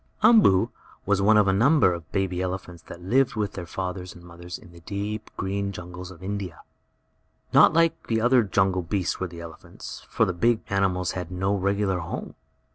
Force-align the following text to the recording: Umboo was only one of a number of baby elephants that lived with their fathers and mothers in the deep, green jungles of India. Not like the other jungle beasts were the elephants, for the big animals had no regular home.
Umboo 0.23 0.69
was 1.05 1.19
only 1.21 1.27
one 1.27 1.37
of 1.37 1.47
a 1.47 1.53
number 1.53 1.93
of 1.93 2.11
baby 2.11 2.41
elephants 2.41 2.81
that 2.87 3.03
lived 3.03 3.35
with 3.35 3.53
their 3.53 3.67
fathers 3.67 4.15
and 4.15 4.23
mothers 4.23 4.57
in 4.57 4.71
the 4.71 4.79
deep, 4.79 5.29
green 5.37 5.71
jungles 5.71 6.09
of 6.09 6.23
India. 6.23 6.63
Not 7.53 7.73
like 7.73 8.07
the 8.07 8.19
other 8.19 8.41
jungle 8.41 8.81
beasts 8.81 9.19
were 9.19 9.27
the 9.27 9.41
elephants, 9.41 10.03
for 10.09 10.25
the 10.25 10.33
big 10.33 10.61
animals 10.71 11.11
had 11.11 11.29
no 11.29 11.55
regular 11.55 11.99
home. 11.99 12.33